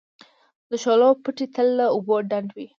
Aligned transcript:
د 0.69 0.71
شولو 0.83 1.09
پټي 1.23 1.45
تل 1.53 1.67
له 1.79 1.85
اوبو 1.95 2.15
ډنډ 2.29 2.49
وي. 2.55 2.67